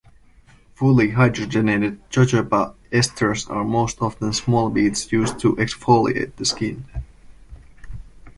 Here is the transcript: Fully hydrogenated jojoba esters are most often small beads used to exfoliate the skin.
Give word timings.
Fully 0.73 1.09
hydrogenated 1.09 1.99
jojoba 2.09 2.73
esters 2.91 3.47
are 3.51 3.63
most 3.63 4.01
often 4.01 4.33
small 4.33 4.71
beads 4.71 5.11
used 5.11 5.39
to 5.41 5.55
exfoliate 5.57 6.35
the 6.37 6.45
skin. 6.45 6.85